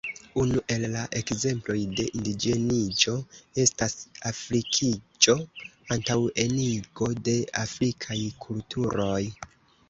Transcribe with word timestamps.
Unu 0.41 0.59
el 0.75 0.83
la 0.93 1.01
ekzemploj 1.17 1.81
de 1.99 2.05
indiĝeniĝo 2.19 3.13
estas 3.65 3.93
afrikiĝo 4.31 5.37
(antaŭenigo 5.97 7.11
de 7.29 7.37
afrikaj 7.67 8.19
kulturoj). 8.49 9.21